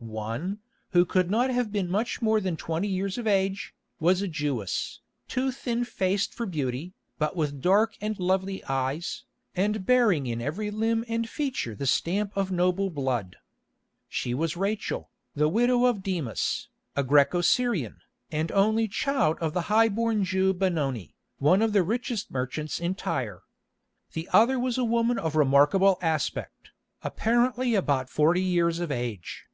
One, 0.00 0.58
who 0.90 1.04
could 1.04 1.30
not 1.30 1.50
have 1.50 1.70
been 1.70 1.88
much 1.88 2.20
more 2.20 2.40
than 2.40 2.56
twenty 2.56 2.88
years 2.88 3.16
of 3.16 3.28
age, 3.28 3.76
was 4.00 4.22
a 4.22 4.26
Jewess, 4.26 4.98
too 5.28 5.52
thin 5.52 5.84
faced 5.84 6.34
for 6.34 6.46
beauty, 6.46 6.94
but 7.16 7.36
with 7.36 7.60
dark 7.60 7.96
and 8.00 8.18
lovely 8.18 8.64
eyes, 8.64 9.22
and 9.54 9.86
bearing 9.86 10.26
in 10.26 10.42
every 10.42 10.68
limb 10.72 11.04
and 11.06 11.28
feature 11.28 11.76
the 11.76 11.86
stamp 11.86 12.36
of 12.36 12.50
noble 12.50 12.90
blood. 12.90 13.36
She 14.08 14.34
was 14.34 14.56
Rachel, 14.56 15.10
the 15.36 15.48
widow 15.48 15.84
of 15.84 16.02
Demas, 16.02 16.68
a 16.96 17.04
Græco 17.04 17.40
Syrian, 17.44 17.98
and 18.32 18.50
only 18.50 18.88
child 18.88 19.38
of 19.40 19.52
the 19.54 19.62
high 19.70 19.88
born 19.88 20.24
Jew 20.24 20.52
Benoni, 20.52 21.14
one 21.38 21.62
of 21.62 21.72
the 21.72 21.84
richest 21.84 22.32
merchants 22.32 22.80
in 22.80 22.96
Tyre. 22.96 23.42
The 24.12 24.28
other 24.32 24.58
was 24.58 24.76
a 24.76 24.82
woman 24.84 25.20
of 25.20 25.36
remarkable 25.36 26.00
aspect, 26.02 26.70
apparently 27.04 27.76
about 27.76 28.10
forty 28.10 28.42
years 28.42 28.80
of 28.80 28.90
age. 28.90 29.44